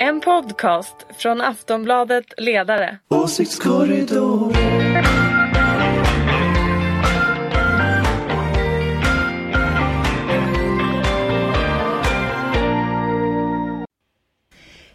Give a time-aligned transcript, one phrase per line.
[0.00, 2.98] En podcast från Aftonbladet Ledare.
[3.08, 4.52] Åsiktskorridor.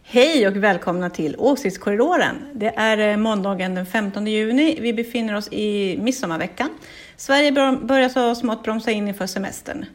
[0.03, 2.35] Hej och välkomna till Åsiktskorridoren.
[2.53, 4.77] Det är eh, måndagen den 15 juni.
[4.81, 6.69] Vi befinner oss i midsommarveckan.
[7.17, 9.85] Sverige börjar så smått bromsa in inför semestern.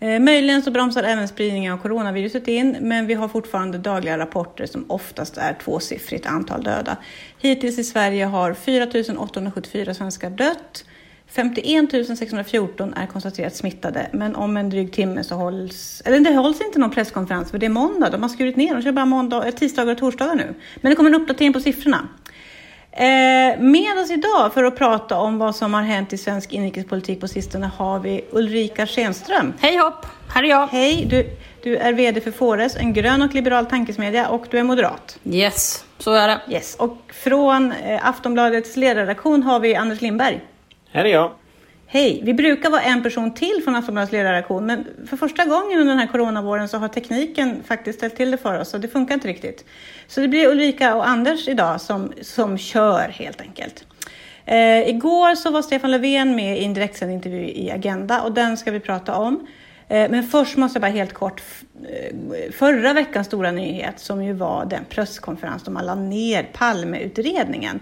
[0.00, 4.66] Eh, möjligen så bromsar även spridningen av coronaviruset in, men vi har fortfarande dagliga rapporter
[4.66, 6.96] som oftast är tvåsiffrigt antal döda.
[7.38, 8.86] Hittills i Sverige har 4
[9.18, 10.84] 874 svenskar dött.
[11.26, 16.02] 51 614 är konstaterat smittade, men om en dryg timme så hålls...
[16.04, 18.10] Eller det hålls inte någon presskonferens för det är måndag.
[18.10, 18.74] De har skurit ner.
[18.74, 20.54] De kör bara måndag, eh, tisdagar och torsdagar nu.
[20.80, 22.08] Men det kommer en uppdatering på siffrorna.
[22.96, 27.20] Eh, med oss idag för att prata om vad som har hänt i svensk inrikespolitik
[27.20, 29.52] på sistone har vi Ulrika Schenström.
[29.60, 30.66] Hej hopp, här är jag.
[30.66, 31.30] Hej, du,
[31.62, 35.18] du är VD för Fores, en grön och liberal tankesmedja och du är moderat.
[35.24, 36.40] Yes, så är det.
[36.48, 40.40] Yes, och från eh, Aftonbladets ledarredaktion har vi Anders Lindberg.
[40.90, 41.32] Här är jag.
[41.94, 42.20] Hej!
[42.24, 45.98] Vi brukar vara en person till från Aftonbladets ledarredaktion, men för första gången under den
[45.98, 49.28] här coronavåren så har tekniken faktiskt ställt till det för oss och det funkar inte
[49.28, 49.64] riktigt.
[50.06, 53.84] Så det blir Ulrika och Anders idag som, som kör helt enkelt.
[54.44, 58.56] Eh, igår så var Stefan Löfven med i en direktsänd intervju i Agenda och den
[58.56, 59.46] ska vi prata om.
[59.88, 61.42] Eh, men först måste jag bara helt kort,
[61.90, 67.80] eh, förra veckans stora nyhet som ju var den presskonferens då man la ner Palmeutredningen.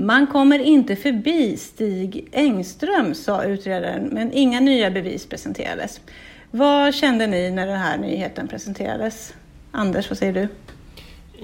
[0.00, 6.00] Man kommer inte förbi Stig Engström, sa utredaren, men inga nya bevis presenterades.
[6.50, 9.34] Vad kände ni när den här nyheten presenterades?
[9.70, 10.48] Anders, vad säger du?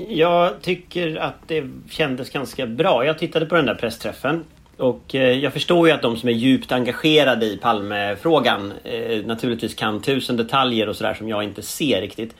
[0.08, 3.04] Jag tycker att det kändes ganska bra.
[3.04, 4.44] Jag tittade på den där pressträffen
[4.76, 9.74] och eh, jag förstår ju att de som är djupt engagerade i Palmefrågan eh, naturligtvis
[9.74, 12.34] kan tusen detaljer och sådär som jag inte ser riktigt.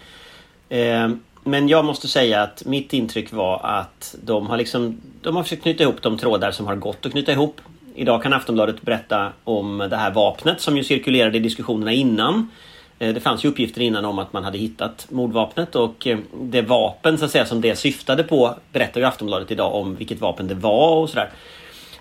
[0.69, 1.09] Eh,
[1.45, 5.62] men jag måste säga att mitt intryck var att de har liksom De har försökt
[5.62, 7.61] knyta ihop de trådar som har gått att knyta ihop.
[7.95, 12.51] Idag kan Aftonbladet berätta om det här vapnet som ju cirkulerade i diskussionerna innan.
[12.98, 16.63] Eh, det fanns ju uppgifter innan om att man hade hittat mordvapnet och eh, det
[16.63, 20.48] vapen så att säga som det syftade på berättar ju Aftonbladet idag om vilket vapen
[20.48, 21.30] det var och sådär.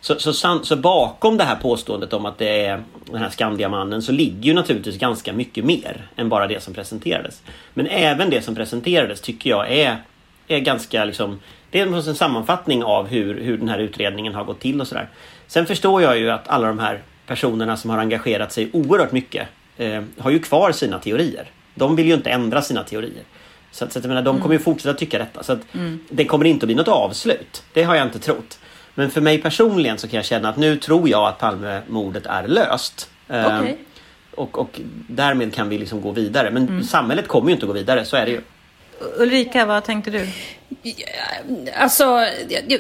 [0.04, 4.12] Så, så, så, bakom det här påståendet om att det är den här Skandiamannen så
[4.12, 7.42] ligger ju naturligtvis ganska mycket mer än bara det som presenterades.
[7.74, 9.98] Men även det som presenterades tycker jag är,
[10.48, 11.40] är ganska liksom
[11.72, 15.10] Det är en sammanfattning av hur, hur den här utredningen har gått till och sådär.
[15.48, 19.48] Sen förstår jag ju att alla de här personerna som har engagerat sig oerhört mycket
[19.78, 21.52] eh, har ju kvar sina teorier.
[21.76, 23.24] De vill ju inte ändra sina teorier.
[23.72, 25.44] Så, att, så att, jag menar, de kommer ju fortsätta tycka detta.
[25.44, 26.00] Så att mm.
[26.10, 27.64] det kommer inte att bli något avslut.
[27.74, 28.60] Det har jag inte trott.
[28.96, 32.48] Men för mig personligen så kan jag känna att nu tror jag att Palmemordet är
[32.48, 33.10] löst.
[33.30, 33.76] Ehm, okay.
[34.36, 36.52] Och, och därmed kan vi liksom gå vidare.
[36.52, 36.84] Men mm.
[36.84, 38.42] samhället kommer ju inte att gå vidare, så är det ju.
[39.18, 40.28] Ulrika, vad tänkte du?
[41.76, 42.26] Alltså,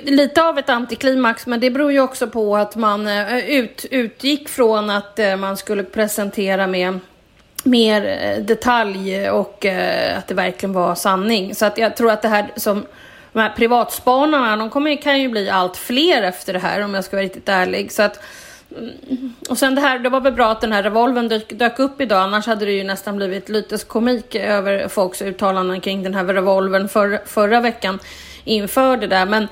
[0.03, 4.49] lite av ett antiklimax, men det beror ju också på att man eh, ut, utgick
[4.49, 6.99] från att eh, man skulle presentera med
[7.63, 9.65] mer eh, detalj och
[10.15, 11.55] att det verkligen var sanning.
[11.55, 12.85] Så att jag tror att det här som
[13.33, 17.03] de här privatspanarna, de kommer, kan ju bli allt fler efter det här om jag
[17.03, 17.91] ska vara riktigt ärlig.
[17.91, 18.19] Så att,
[18.77, 21.79] mm, och sen det här, det var väl bra att den här revolven dök, dök
[21.79, 26.13] upp idag, annars hade det ju nästan blivit lite komik över folks uttalanden kring den
[26.13, 27.99] här revolven för, förra veckan
[28.43, 29.25] inför det där.
[29.25, 29.47] Men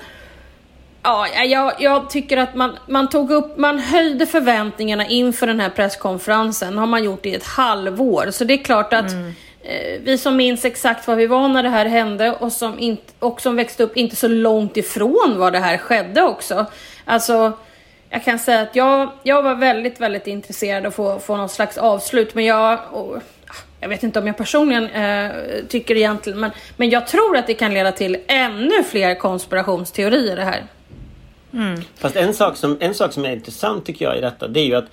[1.04, 5.70] Ja, jag, jag, tycker att man, man tog upp, man höjde förväntningarna inför den här
[5.70, 6.78] presskonferensen.
[6.78, 8.30] har man gjort i ett halvår.
[8.30, 9.32] Så det är klart att mm.
[9.64, 13.12] Eh, vi som minns exakt var vi var när det här hände och som, inte,
[13.18, 16.66] och som växte upp inte så långt ifrån var det här skedde också.
[17.04, 17.52] Alltså,
[18.10, 21.48] jag kan säga att jag, jag var väldigt, väldigt intresserad av att få, få någon
[21.48, 23.18] slags avslut, men jag och,
[23.80, 25.30] jag vet inte om jag personligen eh,
[25.68, 30.44] tycker egentligen, men, men jag tror att det kan leda till ännu fler konspirationsteorier det
[30.44, 30.64] här.
[31.52, 31.80] Mm.
[31.98, 34.64] Fast en sak, som, en sak som är intressant tycker jag i detta, det är
[34.64, 34.90] ju att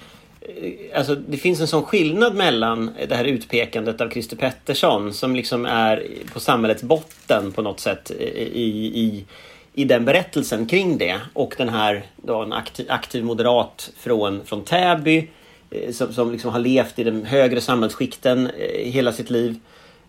[0.57, 5.35] Eh, alltså, det finns en sån skillnad mellan det här utpekandet av Christer Pettersson som
[5.35, 9.25] liksom är på samhällets botten på något sätt eh, i, i,
[9.73, 14.63] i den berättelsen kring det och den här då en aktiv, aktiv moderat från, från
[14.63, 15.27] Täby
[15.69, 18.51] eh, som, som liksom har levt i de högre samhällsskikten
[18.83, 19.59] hela sitt liv.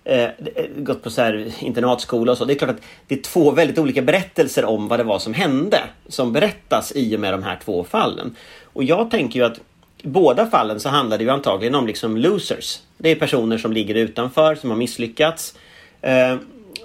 [0.04, 0.28] Eh,
[0.76, 2.44] gått på så här internatskola och så.
[2.44, 5.34] Det är klart att det är två väldigt olika berättelser om vad det var som
[5.34, 8.36] hände som berättas i och med de här två fallen.
[8.62, 9.60] Och jag tänker ju att
[10.02, 12.78] båda fallen så handlar det ju antagligen om liksom losers.
[12.98, 15.54] Det är personer som ligger utanför, som har misslyckats.
[16.00, 16.36] Eh,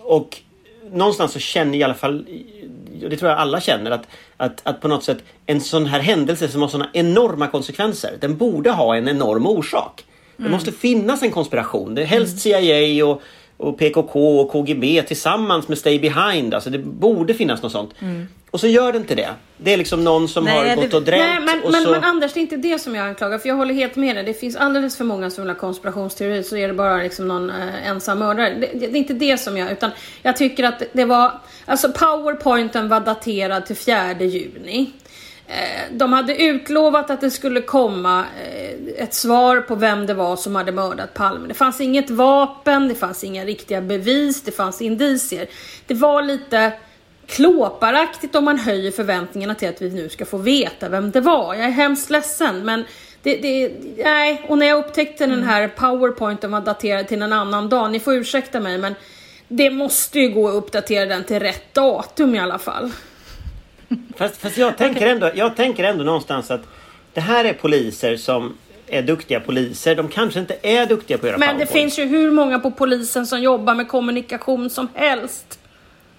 [0.02, 0.42] och
[0.92, 2.26] någonstans så känner i alla fall,
[3.10, 4.08] det tror jag alla känner, att,
[4.38, 8.38] att, att på något sätt en sån här händelse som har såna enorma konsekvenser, den
[8.38, 10.06] borde ha en enorm orsak.
[10.38, 10.52] Mm.
[10.52, 11.96] Det måste finnas en konspiration.
[11.96, 13.22] Det är helst CIA och,
[13.58, 16.54] och PKK och KGB tillsammans med Stay Behind.
[16.54, 17.94] Alltså det borde finnas något sånt.
[18.56, 19.30] Och så gör det inte det.
[19.58, 21.84] Det är liksom någon som Nej, har det- gått och drämt Nej, men, och men,
[21.84, 21.92] så...
[21.92, 23.38] men Anders, det är inte det som jag anklagar.
[23.38, 24.24] För jag håller helt med dig.
[24.24, 26.44] Det finns alldeles för många som vill ha konspirationsteori.
[26.44, 28.50] Så är det bara liksom någon eh, ensam mördare.
[28.54, 29.72] Det, det, det är inte det som jag...
[29.72, 29.92] Utan
[30.22, 31.32] jag tycker att det var...
[31.66, 34.90] Alltså powerpointen var daterad till 4 juni.
[35.48, 35.56] Eh,
[35.92, 40.56] De hade utlovat att det skulle komma eh, ett svar på vem det var som
[40.56, 41.48] hade mördat Palme.
[41.48, 45.48] Det fanns inget vapen, det fanns inga riktiga bevis, det fanns indicier.
[45.88, 46.72] Det var lite
[47.28, 51.56] klåparaktigt om man höjer förväntningarna till att vi nu ska få veta vem det var.
[51.56, 52.84] Jag är hemskt ledsen men
[53.24, 53.72] det, det,
[54.04, 58.00] nej, och när jag upptäckte den här powerpointen var daterad till en annan dag, ni
[58.00, 58.96] får ursäkta mig men
[59.48, 62.92] det måste ju gå att uppdatera den till rätt datum i alla fall.
[64.18, 66.62] Fast, fast jag, tänker ändå, jag tänker ändå någonstans att
[67.14, 68.58] det här är poliser som
[68.88, 69.96] är duktiga poliser.
[69.96, 72.72] De kanske inte är duktiga på att göra Men det finns ju hur många på
[72.72, 75.60] polisen som jobbar med kommunikation som helst.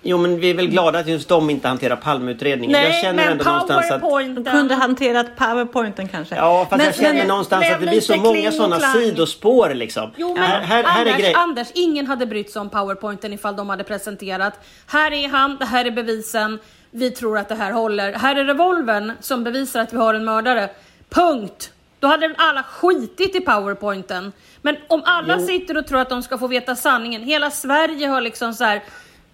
[0.08, 2.80] Jo men vi är väl glada att just de inte hanterar Palmeutredningen.
[2.80, 4.00] jag Nej, känner men ändå någonstans att...
[4.00, 6.34] De kunde hanterat powerpointen kanske.
[6.36, 9.74] Ja fast Men- jag känner men- någonstans blev att det blir så många sådana sidospår
[9.74, 10.10] liksom.
[10.16, 11.34] Jo men här, här, här är Anders, grej.
[11.34, 14.60] Anders, ingen hade brytt sig om powerpointen ifall de hade presenterat.
[14.86, 16.58] Här är han, det här är bevisen,
[16.90, 18.12] vi tror att det här håller.
[18.12, 20.68] Här är revolvern som bevisar att vi har en mördare.
[21.10, 21.70] Punkt!
[22.00, 24.32] Då hade alla skitit i powerpointen.
[24.62, 25.46] Men om alla Jo.
[25.46, 28.82] sitter och tror att de ska få veta sanningen, hela Sverige har liksom så här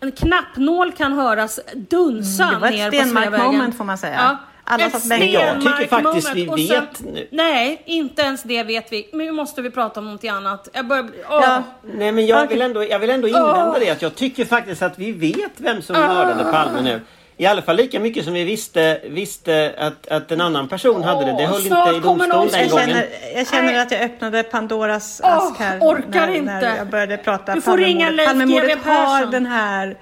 [0.02, 3.46] en knappnål kan höras dunsa Mm, det var ett ner på Stenmark Sveavägen.
[3.46, 4.14] moment, får man säga.
[4.16, 4.36] Ja.
[4.64, 5.04] Alla ett.
[5.04, 6.48] Men jag tycker Stenmark faktiskt vi.
[6.48, 7.28] Och sen- vet nu.
[7.30, 9.10] Nej, inte ens det vet vi.
[9.12, 10.68] Nu måste vi prata om någonting annat.
[10.72, 11.12] Jag börjar åh.
[11.42, 11.62] Ja.
[11.94, 13.76] Nej men jag vill ändå, jag vill ändå invända Åh.
[13.80, 17.00] det att jag tycker faktiskt att vi vet vem som mördade Palme nu.
[17.42, 21.24] I alla fall lika mycket som vi visste, visste att, att en annan person hade
[21.24, 21.32] det.
[21.38, 22.86] Det höll inte i domstol den Jag gången.
[22.88, 25.78] känner, jag känner att jag öppnade Pandoras Åh, ask här.
[25.80, 26.52] orkar när, inte.
[26.52, 28.16] När jag började prata Du får ringa Palmemordet.
[28.16, 29.96] Leif Palmemordet GW har den här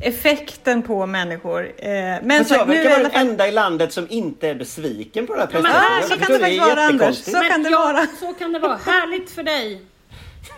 [0.00, 1.64] effekten på människor.
[1.78, 1.88] Eh,
[2.22, 3.20] men Fast så, jag verkar i vara den fall...
[3.26, 5.90] enda i landet som inte är besviken på det här men pressmeddelandet.
[5.92, 7.16] här- Jag så kan det faktiskt vara, Anders.
[7.16, 8.06] Så Men kan det ja, vara.
[8.20, 8.78] Så kan det vara.
[8.86, 9.80] Härligt för dig.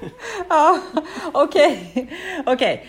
[0.49, 0.79] Ja,
[1.33, 2.09] okej.
[2.47, 2.87] Okej.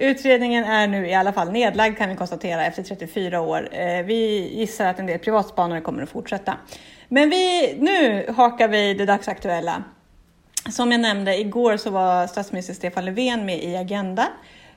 [0.00, 3.68] Utredningen är nu i alla fall nedlagd kan vi konstatera efter 34 år.
[3.72, 6.56] Eh, vi gissar att en del privatspanare kommer att fortsätta.
[7.08, 9.84] Men vi, nu hakar vi det dagsaktuella.
[10.70, 14.28] Som jag nämnde, igår så var statsminister Stefan Löfven med i Agenda.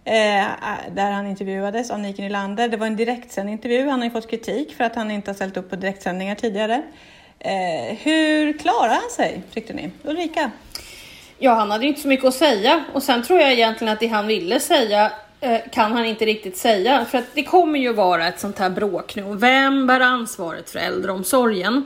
[0.05, 0.45] Eh,
[0.91, 2.67] där han intervjuades av Nike Nylander.
[2.67, 3.89] Det var en direktsänd intervju.
[3.89, 6.83] Han har ju fått kritik för att han inte har ställt upp på direktsändningar tidigare.
[7.39, 9.91] Eh, hur klarar han sig, tyckte ni?
[10.03, 10.51] Ulrika?
[11.45, 12.83] Ja, han hade inte så mycket att säga.
[12.93, 15.11] Och sen tror jag egentligen att det han ville säga
[15.41, 17.05] eh, kan han inte riktigt säga.
[17.05, 19.35] För att det kommer ju vara ett sånt här bråk nu.
[19.35, 21.85] Vem bär ansvaret för äldreomsorgen?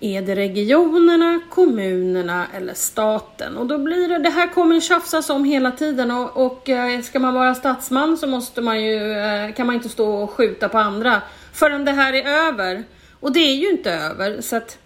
[0.00, 3.56] Är det regionerna, kommunerna eller staten?
[3.56, 7.18] Och då blir det, det här kommer tjafsas om hela tiden och, och eh, ska
[7.18, 10.78] man vara statsman så måste man ju, eh, kan man inte stå och skjuta på
[10.78, 11.22] andra
[11.52, 12.84] förrän det här är över.
[13.20, 14.78] Och det är ju inte över så att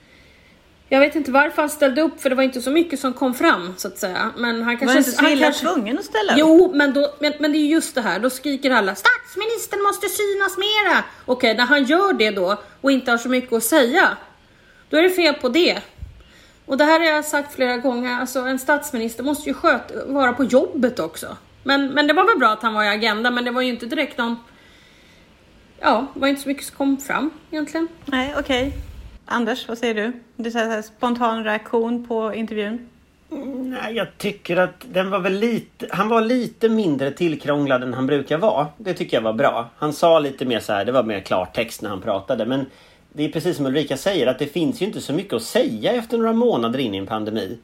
[0.93, 3.35] jag vet inte varför han ställde upp för det var inte så mycket som kom
[3.35, 4.31] fram så att säga.
[4.37, 4.87] Men han kanske...
[4.95, 6.39] Var inte så han illa kanske- tvungen att ställa upp?
[6.39, 10.09] Jo, men, då, men, men det är just det här, då skriker alla statsministern måste
[10.09, 11.05] synas mera.
[11.25, 14.17] Okej, när han gör det då och inte har så mycket att säga,
[14.89, 15.83] då är det fel på det.
[16.67, 20.33] Och det här har jag sagt flera gånger, alltså en statsminister måste ju sköta, vara
[20.33, 21.37] på jobbet också.
[21.65, 23.69] Men, men det var väl bra att han var i Agenda, men det var ju
[23.69, 24.37] inte direkt någon...
[25.81, 27.89] Ja, det var inte så mycket som kom fram egentligen.
[28.05, 28.73] Nej, okej.
[29.33, 30.13] Anders, vad säger du?
[30.37, 32.89] Du säger så här, spontan reaktion på intervjun.
[33.31, 35.87] Mm, nej, jag tycker att den var väl lite...
[35.91, 38.67] Han var lite mindre tillkrånglad än han brukar vara.
[38.79, 39.71] Det tycker jag var bra.
[39.77, 42.47] Han sa lite mer så här, det var mer klartext när han pratade.
[42.47, 42.67] Men
[43.13, 45.93] det är precis som Ulrika säger att det finns ju inte så mycket att säga
[45.93, 47.59] efter några månader in i en pandemi.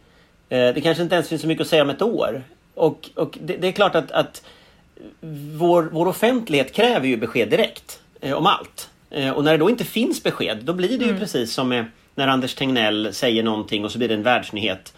[0.48, 2.42] Eh, det kanske inte ens finns så mycket att säga om ett år.
[2.74, 4.42] Och, och det, det är klart att, att
[5.58, 8.90] vår, vår offentlighet kräver ju besked direkt eh, om allt.
[9.10, 11.84] Eh, och när det då inte finns besked, då blir det ju precis som med
[12.14, 14.94] när Anders Tegnell säger någonting och så blir det en världsnyhet.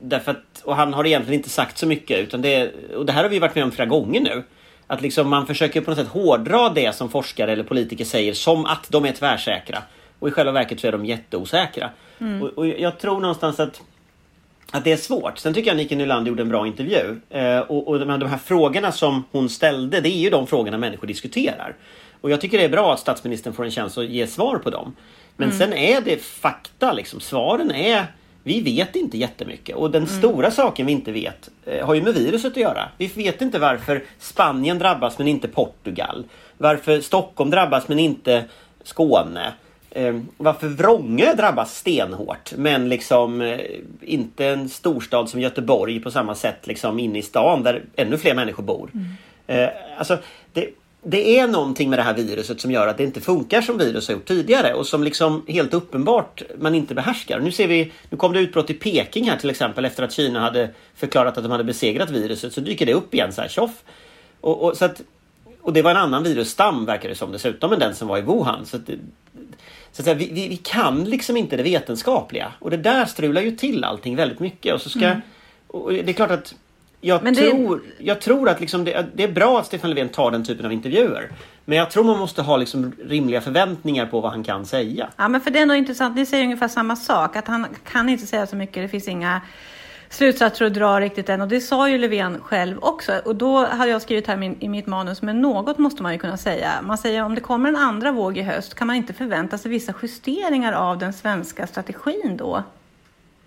[0.00, 2.18] Därför att, och han har egentligen inte sagt så mycket.
[2.18, 4.42] Utan det, och det här har vi varit med om flera gånger nu.
[4.86, 8.66] Att liksom man försöker på något sätt hårdra det som forskare eller politiker säger som
[8.66, 9.82] att de är tvärsäkra.
[10.18, 11.90] Och i själva verket så är de jätteosäkra.
[12.42, 13.82] Och, och jag tror någonstans att
[14.72, 15.38] att det är svårt.
[15.38, 17.20] Sen tycker jag Nike Nylander gjorde en bra intervju.
[17.30, 20.46] Eh, och och de, här, de här frågorna som hon ställde, det är ju de
[20.46, 21.74] frågorna människor diskuterar.
[22.20, 24.70] Och jag tycker det är bra att statsministern får en chans att ge svar på
[24.70, 24.96] dem.
[25.36, 27.20] Men sen är det fakta liksom.
[27.20, 28.06] Svaren är
[28.42, 32.14] vi vet inte jättemycket och den stora saken vi inte vet eh, har ju med
[32.14, 32.88] viruset att göra.
[32.98, 36.24] Vi vet inte varför Spanien drabbas men inte Portugal.
[36.58, 38.44] Varför Stockholm drabbas men inte
[38.82, 39.52] Skåne.
[39.90, 43.60] eh, varför Vrångö drabbas stenhårt men liksom eh,
[44.00, 48.34] inte en storstad som Göteborg på samma sätt liksom inne i stan där ännu fler
[48.34, 48.90] människor bor.
[48.94, 49.70] Mm.
[49.98, 50.18] Alltså,
[50.52, 50.68] det,
[51.02, 54.08] det är någonting med det här viruset som gör att det inte funkar som virus
[54.08, 57.40] har gjort tidigare och som liksom helt uppenbart man inte behärskar.
[57.40, 60.40] Nu ser vi, nu kom det utbrott i Peking här till exempel efter att Kina
[60.40, 63.82] hade förklarat att de hade besegrat viruset så dyker det upp igen så här tjoff.
[64.40, 65.02] Och, och, så att,
[65.60, 68.22] och det var en annan virusstam verkar det som dessutom än den som var i
[68.22, 68.66] Wuhan.
[68.66, 68.86] Så, att,
[69.92, 73.42] så att säga, vi, vi, vi, kan liksom inte det vetenskapliga och det där strular
[73.42, 75.20] ju till allting väldigt mycket och så ska mm.
[75.66, 76.54] och det är klart att
[77.00, 78.04] jag, Men tror, det...
[78.04, 80.72] jag tror att liksom det, det, är bra att Stefan Löfven tar den typen av
[80.72, 81.30] intervjuer.
[81.64, 85.08] Men jag tror man måste ha liksom rimliga förväntningar på vad han kan säga.
[85.16, 86.16] Ja, men för det är nog intressant.
[86.16, 87.36] Ni säger ungefär samma sak.
[87.36, 88.82] Att han kan inte säga så mycket.
[88.82, 89.40] Det finns inga
[90.08, 91.40] slutsatser att dra riktigt än.
[91.40, 93.20] Och det sa ju Löfven själv också.
[93.24, 96.36] Och då hade jag skrivit här i mitt manus, men något måste man ju kunna
[96.36, 96.72] säga.
[96.82, 99.70] Man säger om det kommer en andra våg i höst, kan man inte förvänta sig
[99.70, 102.62] vissa justeringar av den svenska strategin då?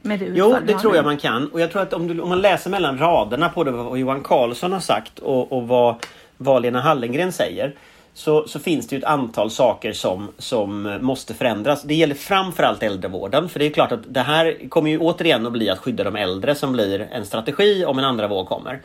[0.02, 1.48] Med det jo, det tror jag man kan.
[1.48, 4.24] Och jag tror att om, du, om man läser mellan raderna på det vad Johan
[4.24, 5.96] Carlsson har sagt och, och vad,
[6.38, 7.76] vad Lena Hallengren säger.
[8.14, 11.84] Så, så, finns det ju ett antal saker som, som måste förändras.
[11.84, 13.50] Det gäller framförallt äldrevården.
[13.50, 16.16] För det är klart att det här kommer ju återigen att bli att skydda de
[16.16, 18.82] äldre som blir en strategi om en andra våg kommer.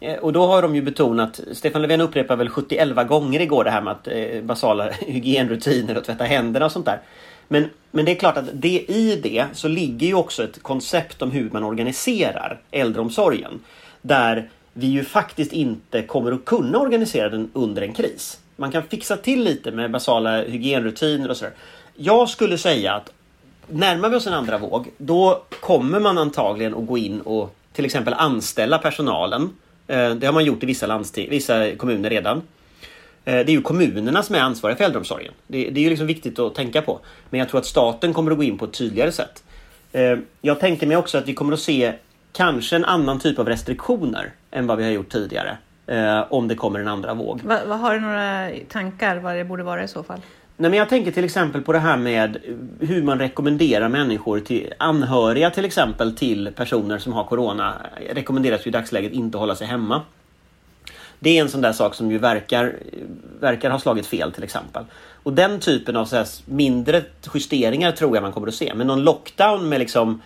[0.00, 3.70] Eh, och då har de ju betonat, Stefan Löfven upprepar väl 71 gånger igår det
[3.70, 7.00] här med att eh, basala hygienrutiner och tvätta händerna och sånt där.
[7.48, 11.22] Men, men det är klart att det, i det så ligger ju också ett koncept
[11.22, 13.60] om hur man organiserar äldreomsorgen.
[14.02, 18.38] Där vi ju faktiskt inte kommer att kunna organisera den under en kris.
[18.56, 21.54] Man kan fixa till lite med basala hygienrutiner och sådär.
[21.96, 23.12] Jag skulle säga att
[23.68, 27.84] närmar vi oss en andra våg, då kommer man antagligen att gå in och till
[27.84, 29.50] exempel anställa personalen.
[29.86, 32.42] Eh, det har man gjort i vissa, landsting, vissa kommuner redan.
[33.24, 35.32] Eh, det är ju kommunerna som är ansvariga för äldreomsorgen.
[35.46, 37.00] Det, det är ju liksom viktigt att tänka på.
[37.30, 39.44] Men jag tror att staten kommer att gå in på ett tydligare sätt.
[39.92, 41.92] Eh, jag tänker mig också att vi kommer att se
[42.32, 45.56] kanske en annan typ av restriktioner än vad vi har gjort tidigare.
[45.86, 47.40] Eh, om det kommer en andra våg.
[47.44, 50.20] Va, va, har du några tankar vad det borde vara i så fall?
[50.56, 52.36] Nej, men jag tänker till exempel på det här med
[52.80, 57.74] hur man rekommenderar människor till anhöriga till exempel till personer som har Corona.
[58.10, 60.02] Rekommenderas ju i dagsläget inte hålla sig hemma.
[61.20, 62.76] Det är en sån där sak som ju verkar,
[63.40, 64.84] verkar ha slagit fel till exempel.
[65.22, 67.02] Och den typen av så mindre
[67.34, 68.72] justeringar tror jag man kommer att se.
[68.74, 70.20] Men någon lockdown med liksom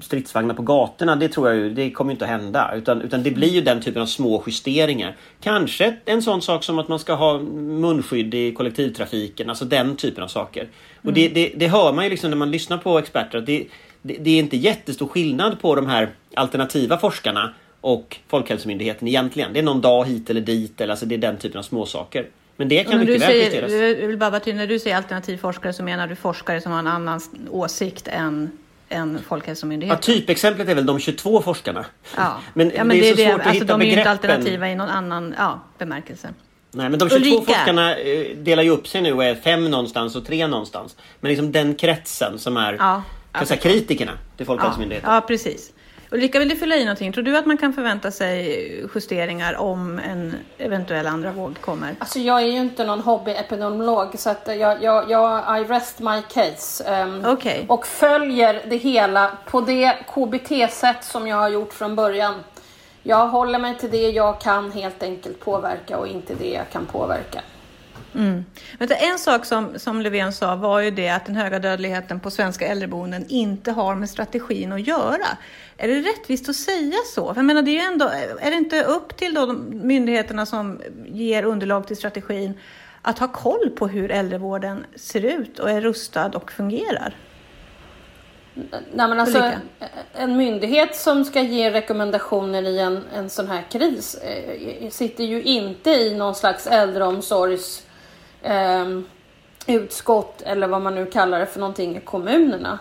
[0.00, 2.74] stridsvagnar på gatorna, det tror jag ju, det kommer inte att hända.
[2.74, 5.16] Utan, utan det blir ju den typen av små justeringar.
[5.40, 10.24] Kanske en sån sak som att man ska ha munskydd i kollektivtrafiken, alltså den typen
[10.24, 10.68] av saker.
[10.98, 11.14] Och mm.
[11.14, 13.66] det, det, det, hör man ju liksom när man lyssnar på experter, att det,
[14.02, 19.52] det, det är inte jättestor skillnad på de här alternativa forskarna och Folkhälsomyndigheten egentligen.
[19.52, 22.26] Det är någon dag hit eller dit, eller alltså det är den typen av småsaker.
[22.56, 23.72] Men det kan mycket väl justeras.
[23.72, 26.86] Jag vill bara när du säger alternativ forskare så menar du forskare som har en
[26.86, 27.20] annan
[27.50, 28.50] åsikt än
[28.90, 29.98] än Folkhälsomyndigheten.
[30.02, 31.86] Ja, typexemplet är väl de 22 forskarna.
[32.16, 33.42] Ja, men, ja, men det är, det är svårt det.
[33.42, 36.28] att alltså, hitta De är ju inte alternativa i någon annan ja, bemärkelse.
[36.72, 37.44] Nej, men de 22 Ulrika.
[37.44, 40.96] forskarna eh, delar ju upp sig nu och är fem någonstans och tre någonstans.
[41.20, 45.10] Men liksom den kretsen som är ja, kan säga, kritikerna till Folkhälsomyndigheten.
[45.10, 45.72] Ja, ja, precis.
[46.12, 47.12] Ulrika, vill du fylla i någonting?
[47.12, 51.94] Tror du att man kan förvänta sig justeringar om en eventuell andra våg kommer?
[51.98, 56.22] Alltså jag är ju inte någon hobbyepidemiolog så att jag, jag, jag I rest my
[56.28, 57.02] case.
[57.02, 57.64] Um, okay.
[57.68, 62.34] Och följer det hela på det KBT-sätt som jag har gjort från början.
[63.02, 66.86] Jag håller mig till det jag kan helt enkelt påverka och inte det jag kan
[66.86, 67.40] påverka.
[68.14, 68.44] Mm.
[68.78, 72.66] en sak som, som Löfven sa var ju det att den höga dödligheten på svenska
[72.66, 75.26] äldreboenden inte har med strategin att göra.
[75.76, 77.34] Är det rättvist att säga så?
[77.34, 80.80] För jag menar, det är, ändå, är det inte upp till då de myndigheterna som
[81.06, 82.58] ger underlag till strategin
[83.02, 87.16] att ha koll på hur äldrevården ser ut och är rustad och fungerar?
[88.54, 89.52] Nej, men alltså,
[90.12, 95.42] en myndighet som ska ge rekommendationer i en, en sån här kris eh, sitter ju
[95.42, 97.86] inte i någon slags äldreomsorgs
[98.42, 98.86] eh,
[99.66, 102.78] utskott eller vad man nu kallar det för någonting i kommunerna.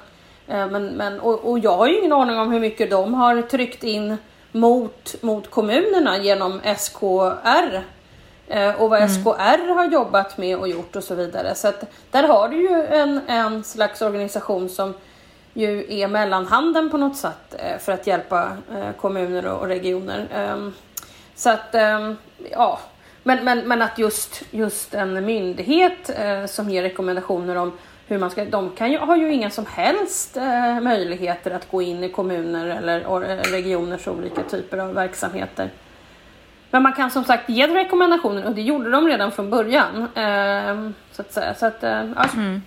[0.47, 3.41] Eh, men, men, och, och, jag har ju ingen aning om hur mycket de har
[3.41, 4.17] tryckt in
[4.51, 7.81] mot, mot kommunerna genom SKR
[8.47, 9.09] eh, och vad mm.
[9.09, 11.55] SKR har jobbat med och gjort och så vidare.
[11.55, 14.93] Så att där har du ju en, en slags organisation som
[15.53, 20.27] ju är mellanhanden på något sätt eh, för att hjälpa eh, kommuner och regioner.
[20.33, 20.73] Ehm,
[21.35, 22.17] så att, ehm,
[22.51, 22.79] ja,
[23.23, 27.71] men, men, men att just, just en myndighet eh, som ger rekommendationer om
[28.07, 31.81] hur man ska, de kan ju, har ju inga som helst eh, möjligheter att gå
[31.81, 35.69] in i kommuner eller or, eh, regioners olika typer av verksamheter.
[36.71, 40.07] Men man kan som sagt ge rekommendationer och det gjorde de redan från början.
[40.15, 41.55] Eh, så att säga.
[41.55, 42.38] Så att, eh, alltså.
[42.38, 42.61] mm.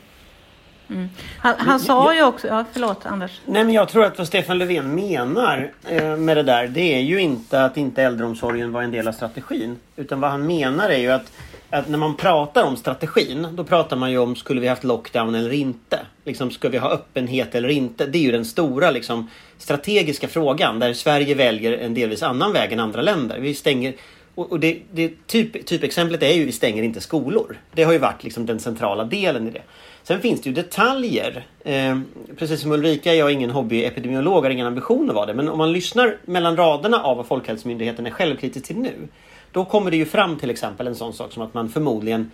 [0.92, 1.08] Mm.
[1.38, 3.40] Han, han sa ju också, ja förlåt Anders.
[3.46, 7.00] Nej men jag tror att vad Stefan Löfven menar eh, med det där det är
[7.00, 9.76] ju inte att inte äldreomsorgen var en del av strategin.
[9.96, 11.32] Utan vad han menar är ju att,
[11.70, 15.34] att när man pratar om strategin då pratar man ju om skulle vi haft lockdown
[15.34, 16.00] eller inte.
[16.25, 18.06] Liksom ska vi ha öppenhet eller inte?
[18.06, 22.72] Det är ju den stora liksom, strategiska frågan där Sverige väljer en delvis annan väg
[22.72, 23.38] än andra länder.
[23.38, 23.94] Vi stänger
[24.34, 27.56] och, det, det typ, typexemplet är ju vi stänger inte skolor.
[27.72, 29.62] Det har ju varit liksom den centrala delen i det.
[30.02, 31.47] Sen finns det ju detaljer.
[31.64, 31.99] Eh,
[32.38, 35.35] precis som Ulrika, jag är ingen hobbyepidemiolog, har ingen ambition att vara det.
[35.35, 39.09] Men om man lyssnar mellan raderna av vad Folkhälsomyndigheten är självkritisk till nu.
[39.52, 42.30] Då kommer det ju fram till exempel en sån sak som att man förmodligen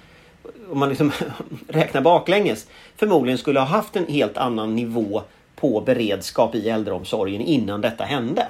[0.70, 1.12] om man liksom
[1.68, 5.22] räknar baklänges, förmodligen skulle ha haft en helt annan nivå
[5.56, 8.46] på beredskap i äldreomsorgen innan detta hände.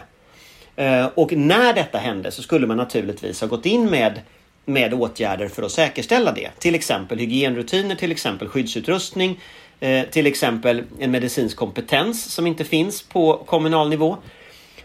[0.77, 4.21] Ehm, och när detta hände så skulle man naturligtvis ha gått in med
[4.69, 6.51] med åtgärder för att säkerställa det.
[6.59, 9.41] Till exempel hygienrutiner, till exempel skyddsutrustning,
[9.81, 14.17] eh, till exempel en medicinsk kompetens som inte finns på kommunal nivå.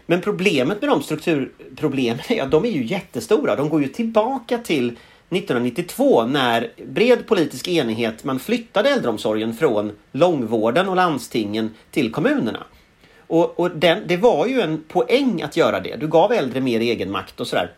[0.06, 3.56] Men problemet med de strukturproblemen är att de är ju jättestora.
[3.56, 4.86] De går ju tillbaka till
[5.28, 12.64] 1992 när bred politisk enighet man flyttade äldreomsorgen från långvården och landstingen till kommunerna.
[13.26, 15.96] Och, och den, det var ju en poäng att göra det.
[15.96, 17.70] Du gav äldre mer egenmakt och sådär.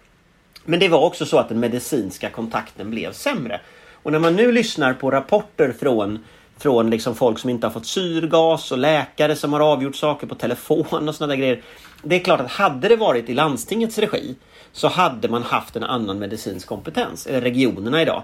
[0.66, 3.60] Men det var också så att den medicinska kontakten blev sämre.
[3.92, 6.18] Och när man nu lyssnar på rapporter från
[6.58, 10.34] från liksom folk som inte har fått syrgas och läkare som har avgjort saker på
[10.34, 11.62] telefon och sådana där grejer.
[12.02, 14.34] Det är klart att hade det varit i landstingets regi
[14.72, 18.22] så hade man haft en annan medicinsk kompetens, eller regionerna idag.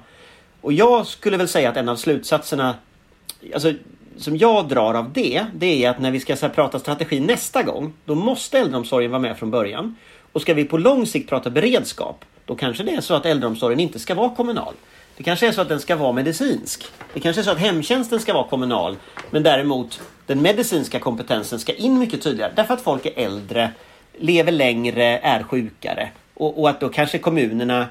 [0.61, 2.75] Och jag skulle väl säga att en av slutsatserna
[3.55, 3.73] alltså,
[4.17, 7.21] som jag drar av det, det är att när vi ska så här, prata strategi
[7.21, 9.97] nästa gång, då måste äldreomsorgen vara med från början.
[10.33, 13.81] Och ska vi på lång sikt prata beredskap, då kanske det är så att äldreomsorgen
[13.81, 14.75] inte ska vara kommunal.
[15.17, 16.85] Det kanske är så att den ska vara medicinsk.
[17.15, 18.97] Det kanske är så att hemtjänsten ska vara kommunal.
[19.31, 22.53] Men däremot den medicinska kompetensen ska in mycket tydligare.
[22.57, 23.71] Därför att folk är äldre,
[24.19, 26.09] lever längre, är sjukare.
[26.35, 27.87] Och, och att då kanske kommunerna,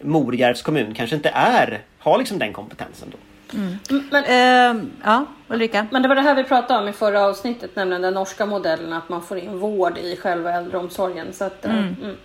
[0.00, 3.18] Morjärvs kommun kanske inte är, har liksom den kompetensen då.
[3.58, 3.78] Mm.
[4.10, 5.86] Men, uh, ja, Ulrika?
[5.90, 8.92] Men det var det här vi pratade om i förra avsnittet, nämligen den norska modellen,
[8.92, 11.32] att man får in vård i själva äldreomsorgen.
[11.32, 11.96] Så att, mm.
[12.02, 12.16] Mm.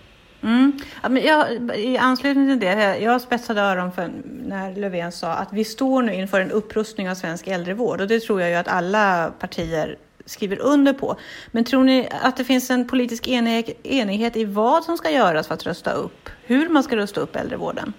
[0.42, 0.72] Mm.
[1.02, 6.02] Jag, I anslutning till det, jag spetsade öron för när Löfven sa att vi står
[6.02, 9.96] nu inför en upprustning av svensk äldrevård och det tror jag ju att alla partier
[10.26, 11.16] skriver under på.
[11.50, 15.54] Men tror ni att det finns en politisk enighet i vad som ska göras för
[15.54, 17.92] att rusta upp, hur man ska rusta upp äldrevården?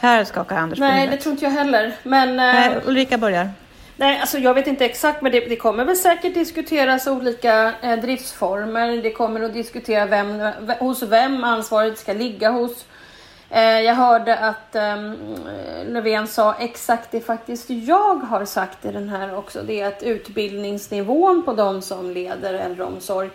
[0.00, 1.94] Här skakar Anders på Nej, det tror inte jag heller.
[2.02, 3.48] Men, Nej, Ulrika börjar.
[4.00, 7.96] Nej, alltså jag vet inte exakt, men det, det kommer väl säkert diskuteras olika eh,
[7.96, 9.02] driftsformer.
[9.02, 12.84] Det kommer att diskutera vem, hos vem ansvaret ska ligga hos.
[13.50, 15.12] Eh, jag hörde att eh,
[15.86, 19.62] Löfven sa exakt det faktiskt jag har sagt i den här också.
[19.62, 23.30] Det är att utbildningsnivån på de som leder äldreomsorg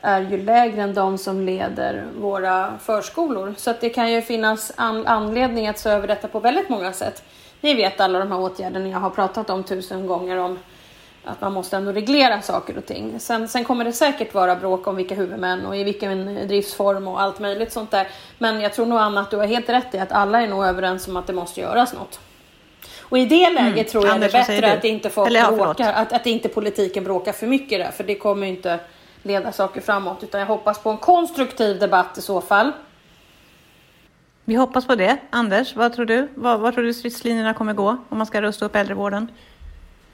[0.00, 3.54] är ju lägre än de som leder våra förskolor.
[3.56, 6.92] Så att det kan ju finnas an anledning att se över detta på väldigt många
[6.92, 7.24] sätt.
[7.62, 10.58] Ni vet alla de här åtgärderna jag har pratat om tusen gånger om
[11.24, 13.20] att man måste ändå reglera saker och ting.
[13.20, 17.20] Sen, sen kommer det säkert vara bråk om vilka huvudmän och i vilken driftsform och
[17.20, 18.08] allt möjligt sånt där.
[18.38, 20.64] Men jag tror nog Anna att du har helt rätt i att alla är nog
[20.64, 22.20] överens om att det måste göras något.
[23.00, 23.84] Och i det läget mm.
[23.84, 27.04] tror jag Anders, det är bättre att inte, folk Eller, bråkar, att, att inte politiken
[27.04, 28.80] bråkar för mycket där, för det kommer inte
[29.22, 30.22] leda saker framåt.
[30.22, 32.72] Utan jag hoppas på en konstruktiv debatt i så fall.
[34.44, 35.18] Vi hoppas på det.
[35.30, 36.28] Anders, vad tror du?
[36.34, 39.28] Vad, vad tror du stridslinjerna kommer gå om man ska rusta upp äldrevården?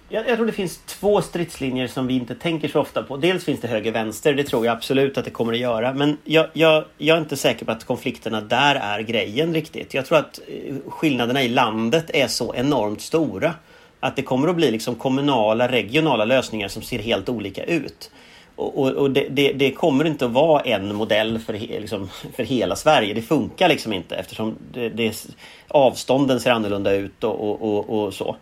[0.08, 3.16] Jag, jag, tror det finns två stridslinjer som vi inte tänker så ofta på.
[3.16, 5.92] Dels finns det höger-vänster, det tror jag absolut att det kommer att göra.
[5.92, 9.94] Men jag, jag, jag är inte säker på att konflikterna där är grejen riktigt.
[9.94, 13.54] Jag tror att eh, skillnaderna i landet är så enormt stora.
[14.00, 18.10] Att det kommer att bli liksom kommunala, regionala lösningar som ser helt olika ut.
[18.58, 22.76] Och, och det, det, det, kommer inte att vara en modell för, liksom, för hela
[22.76, 23.14] Sverige.
[23.14, 25.26] Det funkar liksom inte eftersom det,
[25.68, 28.36] avstånden ser annorlunda ut och, och, och, så.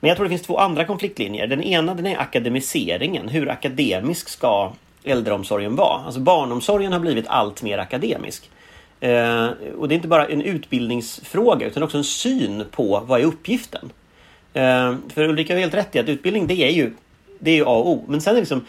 [0.00, 1.46] Men jag tror det finns två andra konfliktlinjer.
[1.46, 3.28] Den ena den är akademiseringen.
[3.28, 4.72] Hur akademisk ska
[5.04, 6.02] äldreomsorgen vara?
[6.04, 8.50] Alltså barnomsorgen har blivit allt mer akademisk.
[9.00, 13.24] Eh, och det är inte bara en utbildningsfråga utan också en syn på vad är
[13.24, 13.90] uppgiften.
[14.52, 16.92] Eh, för Ulrika har helt rätt i att utbildning det är ju,
[17.38, 18.04] det är ju A och O.
[18.08, 18.64] Men sen är det liksom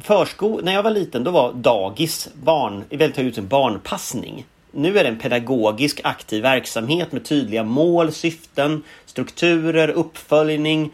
[0.00, 4.46] försko när jag var liten då var dagis barn, i väldigt hög utsträckning barnpassning.
[4.70, 10.90] Nu är det en pedagogisk aktiv verksamhet med tydliga mål, syften, strukturer, uppföljning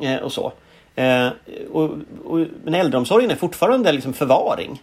[0.00, 0.52] eh, och så.
[0.94, 1.28] Eh,
[1.72, 1.90] och,
[2.24, 4.82] och, men äldreomsorgen är fortfarande liksom förvaring.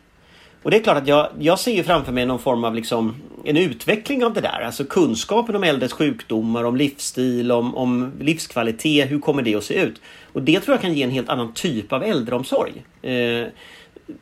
[0.63, 3.15] Och det är klart att jag, jag ser ju framför mig någon form av liksom
[3.43, 4.61] en utveckling av det där.
[4.65, 9.11] Alltså kunskapen om äldres sjukdomar, om livsstil, om, om livskvalitet.
[9.11, 10.01] Hur kommer det att se ut?
[10.33, 12.83] Och det tror jag kan ge en helt annan typ av äldreomsorg.
[13.01, 13.47] Eh,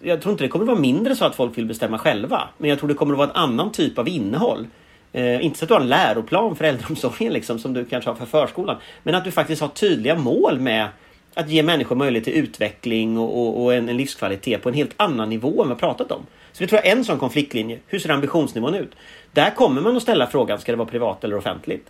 [0.01, 2.49] jag tror inte det kommer att vara mindre så att folk vill bestämma själva.
[2.57, 4.67] Men jag tror det kommer att vara en annan typ av innehåll.
[5.13, 8.15] Eh, inte så att du har en läroplan för äldreomsorgen liksom, som du kanske har
[8.15, 8.77] för förskolan.
[9.03, 10.87] Men att du faktiskt har tydliga mål med
[11.33, 14.93] att ge människor möjlighet till utveckling och, och, och en, en, livskvalitet på en helt
[14.97, 16.25] annan nivå än vi pratat om.
[16.51, 17.79] Så det tror jag är en sån konfliktlinje.
[17.87, 18.91] Hur ser ambitionsnivån ut?
[19.31, 21.89] Där kommer man att ställa frågan, ska det vara privat eller offentligt?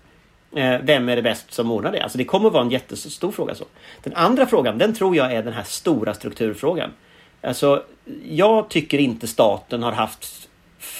[0.56, 2.04] Eh, vem är det bäst som ordnar det?
[2.04, 3.56] Alltså det kommer att vara en jättestor fråga.
[3.56, 3.66] så.
[4.04, 6.90] Den andra frågan, den tror jag är den här stora strukturfrågan.
[7.42, 7.84] Alltså,
[8.30, 10.50] jag tycker inte staten har haft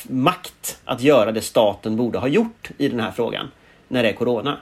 [0.04, 3.52] makt att göra det staten borde ha gjort i den här frågan
[3.88, 4.58] när det är Corona.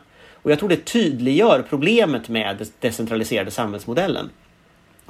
[0.49, 4.29] Och jag tror det tydliggör problemet med den decentraliserade samhällsmodellen.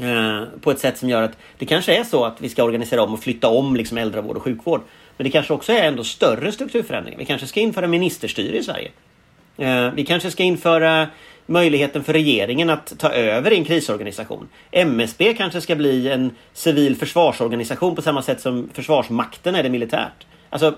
[0.01, 3.03] Eh, på ett sätt som gör att det kanske är så att vi ska organisera
[3.03, 4.81] om och flytta om liksom äldrevård och sjukvård.
[5.17, 7.19] Men det kanske också är ändå större strukturförändringar.
[7.19, 8.91] Vi kanske ska införa ministerstyre i Sverige.
[9.57, 11.07] Eh, vi kanske ska införa
[11.45, 14.47] möjligheten för regeringen att ta över en krisorganisation.
[14.71, 20.27] MSB kanske ska bli en civil försvarsorganisation på samma sätt som Försvarsmakten är det militärt.
[20.49, 20.75] Alltså,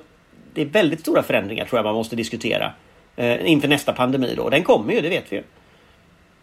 [0.53, 2.71] det är väldigt stora förändringar tror jag man måste diskutera
[3.15, 4.49] eh, inför nästa pandemi då.
[4.49, 5.43] Den kommer ju, det vet vi ju.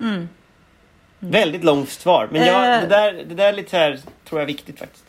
[0.01, 0.15] Mm.
[0.15, 0.29] Mm.
[1.19, 2.81] Väldigt långt svar, men jag, eh.
[2.81, 5.05] det, där, det där är lite här, tror jag är viktigt faktiskt.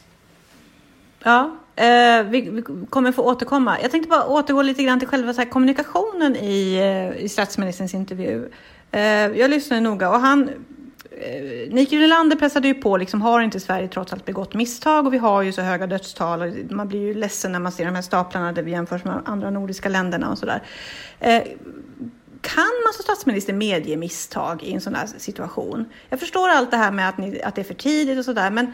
[1.24, 3.78] Ja, eh, vi, vi, kommer få återkomma.
[3.82, 6.82] Jag tänkte bara återgå lite grann till själva så kommunikationen i,
[7.18, 8.50] i statsministerns intervju.
[9.36, 10.50] Jag lyssnade noga och han
[11.20, 15.08] Eh, Mikael Nylander pressade ju på, liksom, har inte Sverige trots allt begått misstag?
[15.08, 17.86] Och vi har ju så höga dödstal och man blir ju ledsen när man ser
[17.86, 20.64] de här staplarna där vi jämförs med andra nordiska länderna och sådär.
[21.20, 21.44] Eh,
[22.42, 25.86] kan man som statsminister medge misstag i en sån här situation?
[26.10, 28.52] Jag förstår allt det här med att, ni, att det är för tidigt och sådär,
[28.52, 28.74] men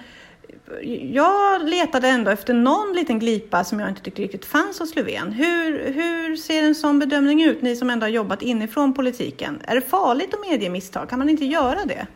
[1.12, 5.32] jag letade ändå efter någon liten glipa som jag inte tyckte riktigt fanns hos Löfven.
[5.32, 9.62] Hur, hur ser en sån bedömning ut, ni som ändå har jobbat inifrån politiken?
[9.68, 11.10] Är det farligt att medge misstag?
[11.10, 12.08] Kan man inte göra det?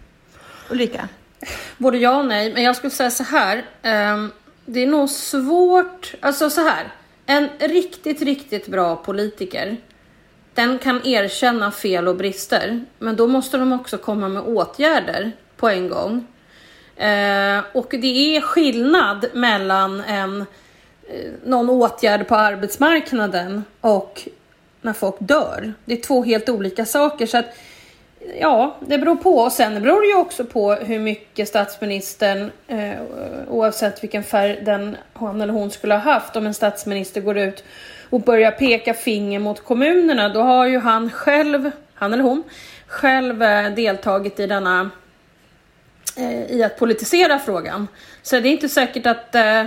[0.69, 1.07] Ulrika?
[1.77, 3.65] Både ja och nej, men jag skulle säga så här.
[3.81, 4.31] Ehm,
[4.65, 6.87] det är nog svårt, alltså så här.
[7.25, 9.77] En riktigt, riktigt bra politiker,
[10.53, 15.69] den kan erkänna fel och brister, men då måste de också komma med åtgärder på
[15.69, 16.27] en gång.
[16.97, 20.41] Ehm, och det är skillnad mellan en,
[21.09, 24.27] eh, någon åtgärd på arbetsmarknaden och
[24.81, 25.73] när folk dör.
[25.85, 27.25] Det är två helt olika saker.
[27.25, 27.45] Så att,
[28.39, 29.37] ja, det beror på.
[29.37, 32.93] Och sen beror det ju också på hur mycket statsministern, eh,
[33.47, 37.63] oavsett vilken färg den, han eller hon skulle ha haft, om en statsminister går ut
[38.09, 42.43] och börjar peka finger mot kommunerna, då har ju han själv, han eller hon,
[42.87, 44.89] själv eh, deltagit i denna
[46.17, 47.87] eh, i att politisera frågan.
[48.21, 49.63] Så det är inte säkert att eh,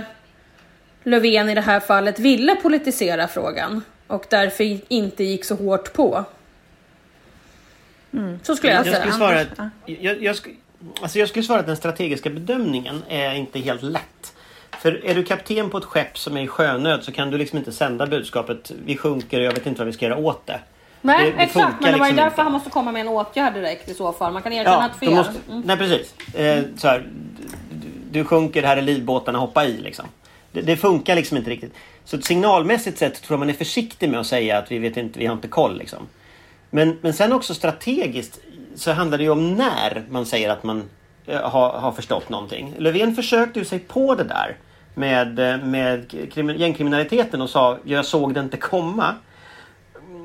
[1.03, 6.25] Löfven i det här fallet ville politisera frågan och därför inte gick så hårt på.
[8.13, 8.39] Mm.
[8.43, 8.97] Så skulle jag, jag säga.
[8.97, 10.55] Skulle svara att, jag, jag, skulle,
[11.01, 14.33] alltså jag skulle svara att den strategiska bedömningen är inte helt lätt.
[14.71, 17.57] För är du kapten på ett skepp som är i sjönöd så kan du liksom
[17.57, 20.59] inte sända budskapet vi sjunker och jag vet inte vad vi ska göra åt det.
[21.01, 21.81] Nej, det, det exakt.
[21.81, 22.41] Men det var ju liksom därför inte.
[22.41, 24.33] han måste komma med en åtgärd direkt i så fall.
[24.33, 25.15] Man kan erkänna ja, ett fel.
[25.15, 25.61] Måste, mm.
[25.65, 26.35] Nej, precis.
[26.35, 27.07] Eh, så här,
[27.71, 30.05] du, du sjunker, här är livbåtarna, hoppa i liksom.
[30.51, 31.73] Det, det, funkar liksom inte riktigt.
[32.05, 35.19] Så signalmässigt sett tror jag man är försiktig med att säga att vi vet inte,
[35.19, 36.07] vi har inte koll liksom.
[36.75, 38.39] Men, men sen också strategiskt
[38.75, 40.89] så handlar det ju om när man säger att man
[41.25, 42.73] eh, har, har förstått någonting.
[42.77, 44.57] Löfven försökte ju sig på det där
[44.93, 46.13] med, eh, med
[46.57, 49.15] gängkriminaliteten och sa jag såg det inte komma.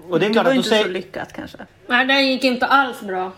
[0.08, 0.84] Och det är klart det var att inte säger...
[0.84, 1.58] så lyckat kanske.
[1.86, 3.32] Nej, det gick inte alls bra.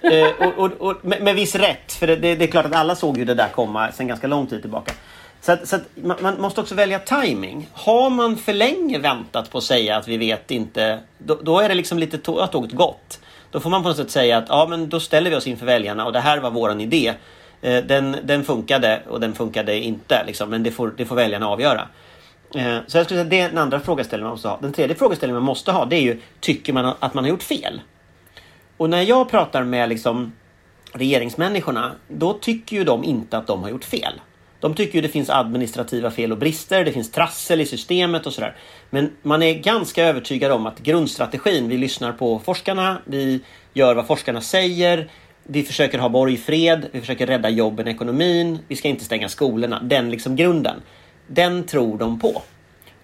[0.00, 2.74] eh, och, och, och med, med, viss rätt, för det, det, det, är klart att
[2.74, 4.92] alla såg ju det där komma sen ganska lång tid tillbaka.
[5.42, 7.68] Så, att, så att man, man, måste också välja timing.
[7.72, 11.68] Har man för länge väntat på att säga att vi vet inte, då, då är
[11.68, 13.20] det liksom lite tåget gått.
[13.50, 15.66] Då får man på något sätt säga att ja, men då ställer vi oss inför
[15.66, 17.14] väljarna och det här var våran idé.
[17.62, 21.48] Eh, den, den funkade och den funkade inte, liksom, men det får, det får väljarna
[21.48, 21.88] avgöra.
[22.54, 24.58] Eh, så jag skulle säga det är den andra frågeställningen man måste ha.
[24.60, 27.42] Den tredje frågeställningen man måste ha det är ju Tycker man att man har gjort
[27.42, 27.80] fel?
[28.76, 30.32] Och när jag pratar med liksom
[30.92, 34.20] regeringsmänniskorna då tycker ju de inte att de har gjort fel.
[34.62, 38.32] De tycker ju det finns administrativa fel och brister, det finns trassel i systemet och
[38.32, 38.56] sådär.
[38.90, 43.40] Men man är ganska övertygad om att grundstrategin, vi lyssnar på forskarna, vi
[43.72, 45.10] gör vad forskarna säger,
[45.44, 49.82] vi försöker ha borgfred, vi försöker rädda jobben, ekonomin, vi ska inte stänga skolorna.
[49.82, 50.82] Den liksom grunden
[51.26, 52.42] den tror de på.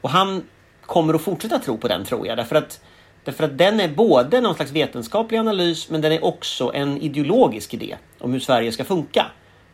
[0.00, 0.42] Och han
[0.80, 2.36] kommer att fortsätta tro på den tror jag.
[2.36, 2.80] Därför att,
[3.24, 7.74] därför att den är både någon slags vetenskaplig analys men den är också en ideologisk
[7.74, 9.26] idé om hur Sverige ska funka.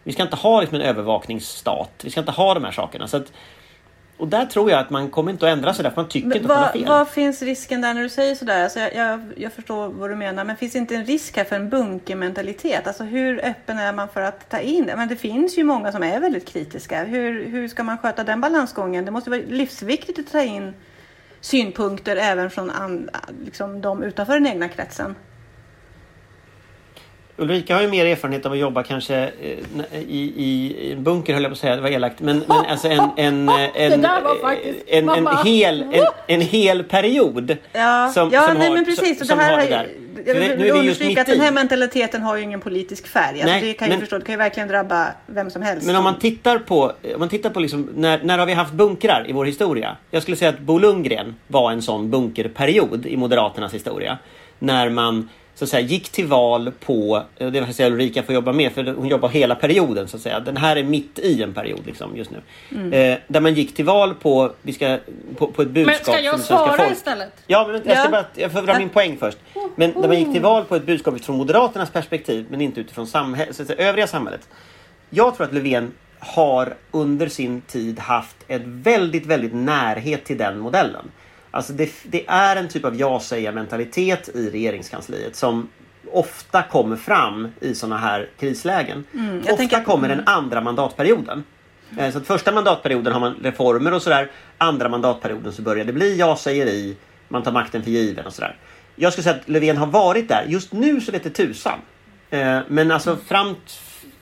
[0.04, 1.90] Vi ska inte ha liksom en övervakningsstat.
[2.04, 3.08] Vi ska inte ha de här sakerna.
[3.08, 3.32] Så att
[4.16, 6.36] och där tror jag att man kommer inte att ändra sig därför man tycker Men
[6.36, 6.88] inte att man har vad, fel.
[6.88, 8.64] vad finns risken där när du säger sådär?
[8.64, 11.56] Alltså jag, jag, jag förstår vad du menar, men finns inte en risk här för
[11.56, 12.86] en bunkermentalitet?
[12.86, 14.96] Alltså hur öppen är man för att ta in det?
[14.96, 17.04] Men det finns ju många som är väldigt kritiska.
[17.04, 19.04] Hur, hur ska man sköta den balansgången?
[19.04, 20.74] Det måste vara livsviktigt att ta in
[21.40, 23.10] synpunkter även från an,
[23.44, 25.14] liksom de utanför den egna kretsen.
[27.36, 31.34] Ulrika har ju mer erfarenhet av att jobba kanske eh, i, i, i en bunker
[31.34, 32.20] höll jag på att säga, det var elakt.
[32.20, 34.02] Men, men alltså en, en, en,
[34.42, 35.42] faktiskt- en, en, mamma.
[35.42, 37.56] hel, en, en hel period.
[37.72, 39.26] Ja, som, ja som nej, har, men precis.
[39.26, 39.88] Som, Och det här har det är- där.
[40.26, 42.60] Jag vill, nu är vi just understryka att mitt den här mentaliteten har ju ingen
[42.60, 43.26] politisk färg.
[43.28, 45.86] Alltså Nej, det kan ju men- förstå, det kan ju verkligen drabba vem som helst.
[45.86, 46.82] Men om man tittar på,
[47.14, 49.96] om man tittar på liksom, när, när har vi haft bunkrar i vår historia?
[50.10, 54.18] Jag skulle säga att Bo Lundgren var en sån bunkerperiod i Moderaternas historia.
[54.58, 58.34] När man så att säga, gick till val på, och det vill säga Ulrika får
[58.34, 60.40] jobba med för hon jobbar hela perioden så att säga.
[60.40, 62.36] Den här är mitt i en period liksom just nu.
[62.70, 62.92] Mm.
[62.92, 64.98] Eh, där man gick till val på, vi ska,
[65.36, 66.92] på, på ett budskap Men ska jag svara folk.
[66.92, 67.32] istället?
[67.46, 68.10] Ja, men jag ska Ja.
[68.10, 69.38] bara jag får dra min poäng först.
[69.76, 73.06] Men när man gick till val på ett budskap utifrån Moderaternas perspektiv men inte utifrån
[73.06, 74.48] samhäll- så säga, övriga samhället.
[75.10, 80.58] Jag tror att Löfven har under sin tid haft ett väldigt, väldigt närhet till den
[80.58, 81.10] modellen.
[81.54, 85.68] Alltså det, det är en typ av ja-säga-mentalitet i regeringskansliet som
[86.12, 89.04] ofta kommer fram i sådana här krislägen.
[89.12, 91.44] jag ofta tänker kommer den andra mandatperioden.
[91.98, 94.30] Eh, Så att första mandatperioden har man reformer och sådär.
[94.58, 96.96] Andra mandatperioden så börjar det bli ja-sägeri.
[97.28, 98.56] Man tar makten för given och sådär.
[98.96, 100.44] Jag skulle säga att Löfven har varit där.
[100.48, 101.78] Just nu så vete tusan.
[102.30, 103.56] Eh, Men alltså fram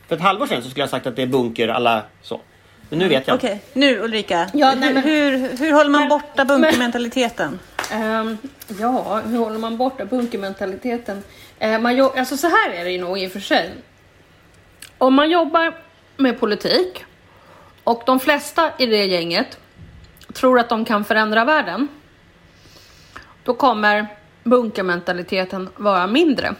[0.08, 2.40] för ett halvår sedan så skulle jag sagt att det är bunker alla så.
[2.92, 3.34] Men nu vet jag.
[3.36, 4.50] Okej, nu Ulrika.
[4.52, 7.58] Ja, nej, men- hur, hur, hur håller man borta bunkermentaliteten?
[7.92, 8.38] Ehm,
[8.80, 11.22] ja, hur håller man borta bunkermentaliteten?
[11.64, 13.70] Uh, man jo- alltså så här är det ju nog i och för sig.
[14.98, 15.74] Om man jobbar
[16.16, 17.04] med politik
[17.84, 19.58] och de flesta i det gänget
[20.32, 21.88] tror att de kan förändra världen.
[23.44, 24.06] Då kommer
[24.44, 26.54] bunkermentaliteten vara mindre.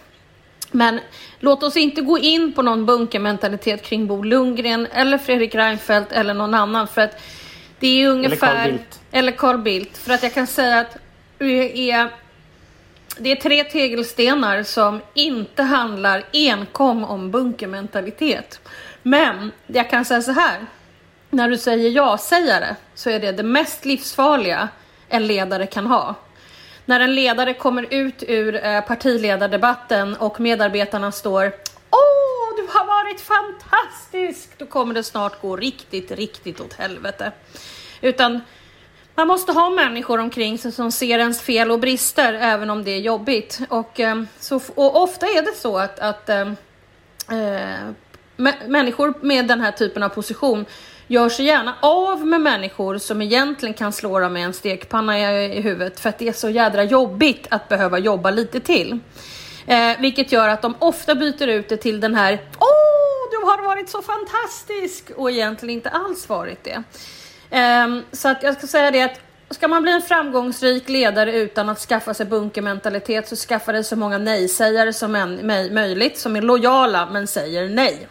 [0.72, 1.00] Men
[1.38, 6.34] låt oss inte gå in på någon bunkermentalitet kring Bo Lundgren eller Fredrik Reinfeldt eller
[6.34, 7.20] någon annan för att
[7.78, 8.54] det är ungefär...
[8.54, 9.00] Carl Bildt.
[9.12, 9.98] Eller Carl Bildt.
[9.98, 10.96] För att jag kan säga att
[11.38, 12.08] det är,
[13.18, 18.60] det är tre tegelstenar som inte handlar enkom om bunkermentalitet.
[19.02, 20.66] Men jag kan säga så här.
[21.30, 24.68] När du säger ja-sägare så är det det mest livsfarliga
[25.08, 26.14] en ledare kan ha.
[26.84, 31.52] När en ledare kommer ut ur eh, partiledardebatten och medarbetarna står
[31.90, 34.58] Åh, du har varit fantastisk!
[34.58, 37.32] Då kommer det snart gå riktigt, riktigt åt helvete.
[38.00, 38.40] Utan
[39.14, 42.90] man måste ha människor omkring sig som ser ens fel och brister även om det
[42.90, 43.60] är jobbigt.
[43.68, 46.52] Och, eh, så, och ofta är det så att, att äh,
[48.66, 50.66] människor med den här typen av position
[51.12, 55.60] gör sig gärna av med människor som egentligen kan slå dem med en stekpanna i,
[55.60, 58.98] huvudet för att det är så jädra jobbigt att behöva jobba lite till.
[59.66, 63.62] Eh, vilket gör att de ofta byter ut det till den här Åh, du har
[63.62, 65.10] varit så fantastisk!
[65.16, 66.82] Och egentligen inte alls varit det.
[67.56, 69.20] Eh, så att jag ska säga det att
[69.50, 73.96] ska man bli en framgångsrik ledare utan att skaffa sig bunkermentalitet så skaffa dig så
[73.96, 78.08] många nej-sägare som en, möjligt som är lojala men säger nej.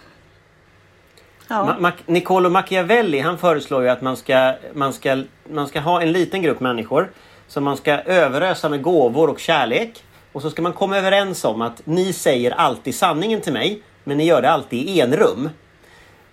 [1.52, 1.76] Ja.
[1.80, 6.12] Ma- Niccolo Machiavelli han föreslår ju att man ska, man, ska, man ska ha en
[6.12, 7.12] liten grupp människor
[7.48, 10.04] som man ska överösa med gåvor och kärlek.
[10.32, 14.18] Och så ska man komma överens om att ni säger alltid sanningen till mig men
[14.18, 15.50] ni gör det alltid i enrum.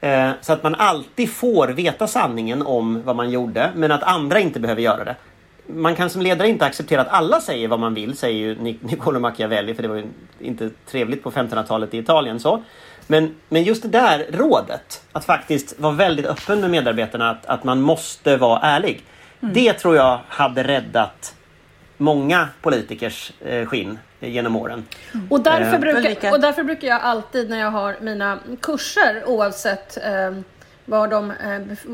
[0.01, 4.41] Eh, så att man alltid får veta sanningen om vad man gjorde men att andra
[4.41, 5.17] inte behöver göra det.
[5.67, 9.21] Man kan som ledare inte acceptera att alla säger vad man vill, säger ju Niccolo
[9.21, 10.07] Machiavelli, för det var ju
[10.41, 12.41] inte trevligt på 1500-talet i Italien.
[12.41, 12.63] så.
[13.11, 17.65] Men, men just det där rådet, att faktiskt vara väldigt öppen med medarbetarna, att, att
[17.65, 19.05] man måste vara ärlig.
[19.41, 21.35] Det tror jag hade räddat
[21.97, 24.85] många politikers eh, skinn genom åren.
[25.31, 25.81] Och därför, Eh.
[25.81, 30.33] brukar, och därför brukar jag alltid när jag har mina kurser oavsett eh,
[30.85, 31.47] var de eh,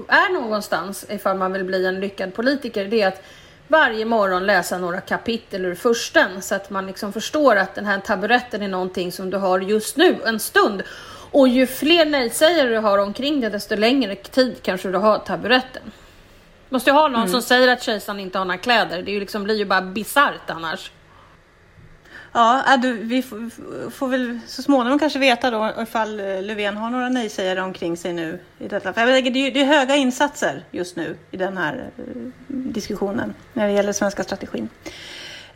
[0.09, 3.23] är någonstans ifall man vill bli en lyckad politiker det är att
[3.69, 8.01] varje morgon läsa några kapitel ur försten så att man liksom förstår att den här
[8.01, 10.83] taburetten är någonting som du har just nu en stund.
[11.31, 15.83] Och ju fler nej-sägare du har omkring dig desto längre tid kanske du har taburetten.
[16.69, 19.03] Måste ju ha någon som säger att kejsaren inte har några kläder.
[19.03, 20.91] Det är ju liksom, blir ju bara bisarrt annars.
[22.35, 23.51] Ja, äh, du, vi får,
[23.91, 28.13] får väl så småningom kanske veta då ifall eh, Löfven har några nej-sägare omkring sig
[28.13, 28.93] nu i detta.
[28.93, 32.05] För jag tänker, det, är, det är höga insatser just nu i den här eh,
[32.49, 34.69] diskussionen när det gäller svenska strategin.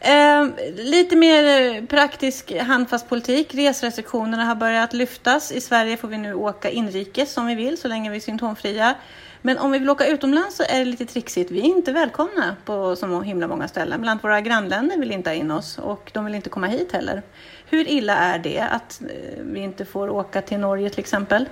[0.01, 3.55] Eh, lite mer eh, praktisk handfast politik.
[3.55, 5.53] Resrestriktionerna har börjat lyftas.
[5.53, 8.95] I Sverige får vi nu åka inrikes som vi vill så länge vi är symptomfria.
[9.42, 11.51] Men om vi vill åka utomlands så är det lite trixigt.
[11.51, 14.01] Vi är inte välkomna på så himla många ställen.
[14.03, 17.22] Bland våra grannländer vill inte ha in oss och de vill inte komma hit heller.
[17.66, 21.44] Hur illa är det att eh, vi inte får åka till Norge till exempel?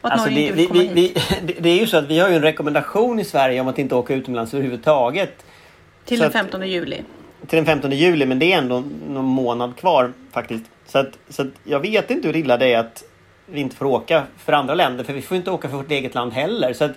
[0.00, 1.14] Alltså det, vi, vi, vi,
[1.58, 3.94] det- är ju så att vi har ju en rekommendation i Sverige om att inte
[3.94, 5.44] åka utomlands överhuvudtaget.
[6.04, 7.02] Till så den att- 15 juli.
[7.46, 10.64] Till den 15 juli men det är ändå någon månad kvar faktiskt.
[10.86, 13.04] Så att, så att jag vet inte hur illa det är att
[13.50, 16.14] vi inte får åka för andra länder för vi får inte åka för vårt eget
[16.14, 16.72] land heller.
[16.72, 16.88] Så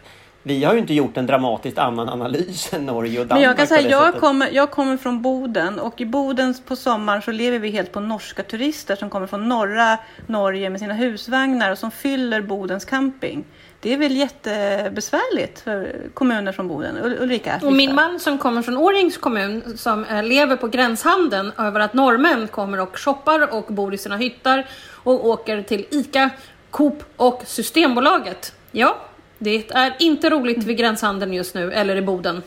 [0.44, 3.42] vi har ju inte gjort en dramatiskt annan analys än Norge och Danmark.
[3.42, 4.22] Men jag kan säga, jag sättet.
[4.22, 8.00] kommer, jag kommer från Boden och i Boden på sommaren så lever vi helt på
[8.00, 13.44] norska turister som kommer från norra Norge med sina husvagnar och som fyller Bodens camping.
[13.82, 16.98] Det är väl jättebesvärligt för kommuner som Boden.
[16.98, 17.60] Ul- Ulrika?
[17.64, 21.94] Och min man som kommer från Årjängs kommun som eh, lever på gränshandeln över att
[21.94, 24.66] norrmän kommer och shoppar och bor i sina hyttar
[25.04, 26.30] och åker till ICA,
[26.70, 28.54] Coop och Systembolaget.
[28.72, 28.98] Ja,
[29.38, 32.42] det är inte roligt vid gränshandeln just nu, eller i Boden.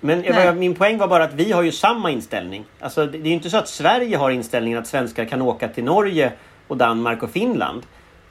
[0.00, 0.54] Men Nej.
[0.54, 2.64] min poäng var bara att vi har ju samma inställning.
[2.80, 5.68] Alltså, det det är ju inte så att Sverige har inställningen att svenskar kan åka
[5.68, 6.32] till Norge
[6.68, 7.82] och Danmark och Finland.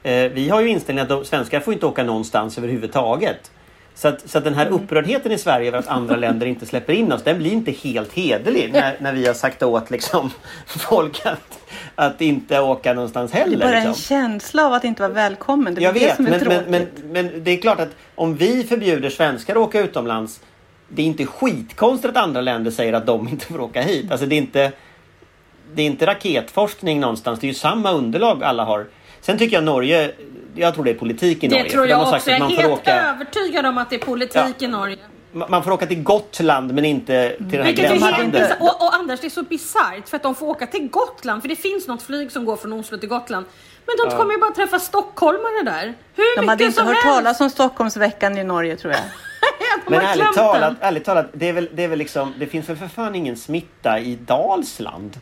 [0.04, 3.52] Eh, vi har ju inställningen att svenskar får inte åka någonstans överhuvudtaget.
[3.96, 4.80] Så att, så att den här Mm.
[4.80, 8.14] upprördheten i Sverige över att andra länder inte släpper in oss, den blir inte helt
[8.14, 10.30] hederlig när, när vi har sagt åt liksom,
[10.66, 11.60] folk att,
[11.96, 13.66] att inte åka någonstans Det är heller.
[13.66, 14.04] bara en liksom.
[14.04, 15.76] känsla av att inte vara välkommen.
[15.76, 16.62] Det är Jag det vet, som är men, tråkigt.
[16.70, 20.40] men, men, men det är klart att om vi förbjuder svenskar att åka utomlands
[20.88, 24.12] det är inte skitkonstigt att andra länder säger att de inte får åka hit.
[24.12, 24.72] Alltså det är inte,
[25.74, 27.40] det är inte raketforskning någonstans.
[27.40, 28.86] Det är ju samma underlag alla har.
[29.22, 30.12] Sen tycker jag Norge,
[30.56, 31.72] jag tror det är politik i Det Norge.
[31.72, 32.30] tror för de jag också.
[32.30, 34.66] Jag är man får helt åka, övertygad om att det är politik Ja.
[34.66, 34.98] i Norge.
[35.32, 38.52] man får åka till Gotland men inte till den här gränshandeln.
[38.60, 41.50] Och, och Anders, det är så bisarrt för att de får åka till Gotland, för
[41.50, 43.46] det finns något flyg som går från Oslo till Gotland.
[43.86, 45.94] Men de kommer ju bara träffa stockholmare där.
[46.16, 47.16] Hur De mycket hade inte som hört helst.
[47.18, 49.02] talas om Stockholmsveckan i Norge tror jag.
[49.88, 52.78] Men ärligt talat, ärligt talat det, är väl, det är väl liksom, det finns väl
[52.78, 55.20] för fan ingen smitta i Dalsland?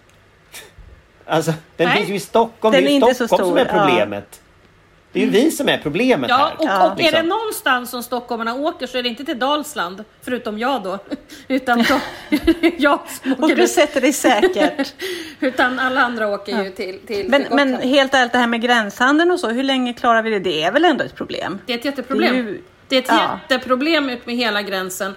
[1.29, 1.97] Alltså, den Nej.
[1.97, 2.73] finns ju i Stockholm.
[2.73, 3.85] Den det är är ju inte så Stockholm som är stor, ja.
[3.85, 4.41] problemet.
[5.11, 6.53] Det är ju vi som är problemet Ja, här.
[6.57, 6.85] och, Ja.
[6.85, 7.27] och är det Liksom.
[7.27, 10.99] någonstans som stockholmarna åker så är det inte till Dalsland, förutom jag då.
[11.47, 11.99] Utan de,
[12.77, 12.99] jag
[13.39, 14.93] Och du sätter dig säkert.
[15.39, 18.61] Utan alla andra åker ju till, till Men, till men helt ärligt, det här med
[18.61, 20.39] gränshandeln och så, hur länge klarar vi det?
[20.39, 21.59] Det är väl ändå ett problem?
[21.65, 22.33] Det är ett jätteproblem.
[22.35, 23.39] Det är ju- Det är ett ja.
[23.49, 25.15] jätteproblem ut med hela gränsen.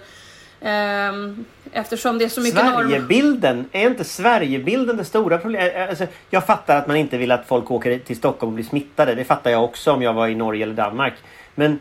[0.60, 2.74] Ehm, eftersom det är så mycket norm...
[2.88, 5.88] Sverigebilden, är inte Sverigebilden det stora problemet?
[5.90, 9.14] Alltså, jag fattar att man inte vill att folk åker till Stockholm och blir smittade.
[9.14, 11.14] Det fattar jag också om jag var i Norge eller Danmark.
[11.54, 11.78] Men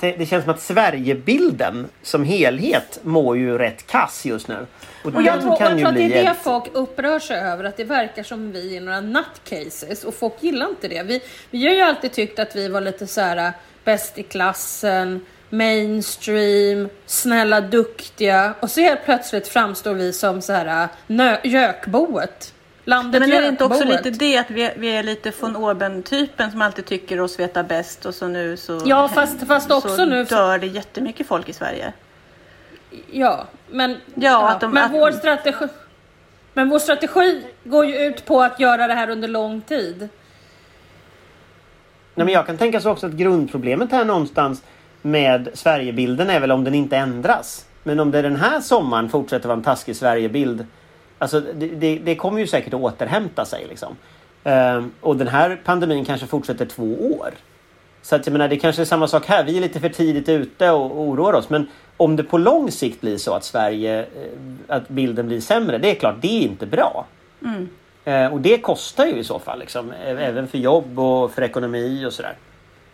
[0.00, 4.66] det, det känns som att Sverigebilden som helhet mår ju rätt kass just nu.
[5.04, 7.18] Och, Och jag tror, jag kan tror ju att det är det ett- folk upprör
[7.18, 11.02] sig över, att det verkar som vi är några nutcases och folk gillar inte det.
[11.02, 13.52] Vi, vi har ju alltid tyckt att vi var lite så här
[13.84, 15.24] bäst i klassen,
[15.56, 22.52] mainstream, snälla, duktiga och så helt plötsligt framstår vi som så här nö- gökboet.
[22.84, 26.50] Landet Men är det inte också lite det att vi, vi är lite von Orben-typen
[26.50, 30.04] som alltid tycker oss veta bäst och så nu så, Ja, fast- fast också så
[30.04, 31.92] nu- dör det jättemycket folk i Sverige.
[33.10, 35.66] Ja, men, Ja, att de- men att- vår strategi
[36.54, 40.08] men vår strategi går ju ut på att göra det här under lång tid.
[42.14, 44.62] Nej, men jag kan tänka så också att grundproblemet här någonstans
[45.06, 47.66] med Sverigebilden är väl om den inte ändras.
[47.82, 50.66] Men om det den här sommaren fortsätter vara en taskig Sverigebild.
[51.18, 53.96] Alltså det, det, det kommer ju säkert att återhämta sig liksom.
[54.44, 57.30] Ehm, och den här pandemin kanske fortsätter två år.
[58.02, 59.44] Så att jag menar det kanske är samma sak här.
[59.44, 61.50] Vi är lite för tidigt ute och oroar oss.
[61.50, 64.06] Men om det på lång sikt blir så att Sverige, eh,
[64.68, 65.78] att bilden blir sämre.
[65.78, 67.06] Det är klart, det är inte bra.
[68.04, 72.06] Eh, och det kostar ju i så fall, liksom, även för jobb och för ekonomi
[72.06, 72.36] och sådär.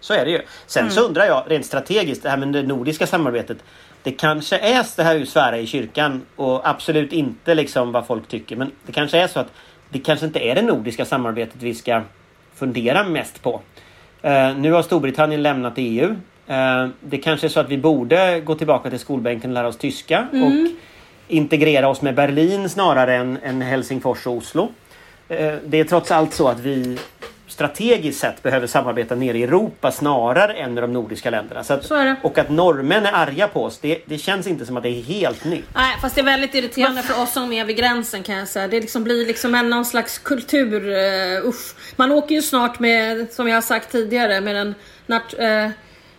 [0.02, 0.40] Så är det ju.
[0.66, 3.58] Sen så undrar jag rent strategiskt, det här med det nordiska samarbetet.
[4.02, 8.06] Det kanske är, det här är ju svära i kyrkan och absolut inte liksom vad
[8.06, 8.56] folk tycker.
[8.56, 9.52] Men det kanske är så att
[9.88, 12.02] det kanske inte är det nordiska samarbetet vi ska
[12.54, 13.60] fundera mest på.
[14.22, 16.16] Eh, nu har Storbritannien lämnat EU.
[16.46, 19.76] Eh, det kanske är så att vi borde gå tillbaka till skolbänken och lära oss
[19.76, 20.52] tyska och
[21.28, 24.72] integrera oss med Berlin snarare än, än Helsingfors och Oslo.
[25.28, 26.98] Eh, det är trots allt så att vi
[27.52, 31.64] strategiskt sett behöver samarbeta nere i Europa snarare än med de nordiska länderna.
[31.64, 32.14] Så att, Så.
[32.22, 35.02] Och att norrmän är arga på oss, det, det känns inte som att det är
[35.02, 35.64] helt nytt.
[35.74, 38.68] Nej, fast det är väldigt irriterande för oss som är vid gränsen kan jag säga.
[38.68, 41.74] Det liksom blir liksom en någon slags kultur, uh, usch.
[41.96, 44.74] Man åker ju snart med, som jag har sagt tidigare, med den
[45.06, 45.70] nat- eh,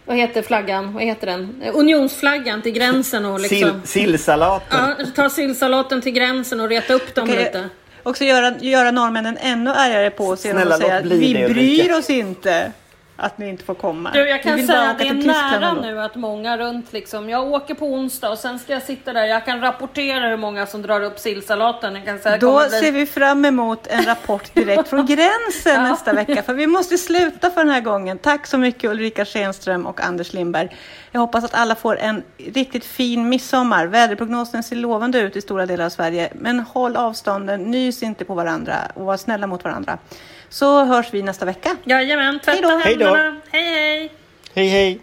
[0.06, 0.94] vad heter flaggan?
[0.94, 1.64] Vad heter den?
[1.74, 3.58] Unionsflaggan till gränsen och liksom...
[3.60, 4.96] Sill, sillsalaten.
[5.00, 7.70] Ja, ta sillsalaten till gränsen och reta upp dem Okej, lite.
[8.04, 11.80] Också göra, göra norrmännen ännu argare på genom Snälla, att säga att vi det, bryr
[11.84, 12.72] Ulrika." oss inte.
[13.24, 14.12] Att ni inte får komma.
[14.14, 17.30] Du, jag kan säga att det är nära nu att många runt liksom.
[17.30, 19.26] Jag åker på onsdag och sen ska jag sitta där.
[19.26, 21.96] Jag kan rapportera hur många som drar upp sillsalaten.
[21.96, 25.82] Jag kan säga, Då bli- ser vi fram emot en rapport direkt från gränsen Ja.
[25.90, 26.44] nästa vecka.
[26.44, 28.18] För vi måste sluta för den här gången.
[28.18, 30.78] Tack så mycket Ulrika Schenström och Anders Lindberg.
[31.12, 33.86] Jag hoppas att alla får en riktigt fin midsommar.
[33.86, 36.30] Väderprognosen ser lovande ut i stora delar av Sverige.
[36.36, 39.98] Men håll avstånden, nys inte på varandra och var snälla mot varandra.
[40.54, 41.76] Så hörs vi nästa vecka.
[41.84, 42.68] Jajamän, Hej då.
[42.70, 43.06] tvätta Hej då.
[43.06, 43.36] händerna.
[43.52, 44.12] Hej hej!
[44.54, 45.02] Hej hej!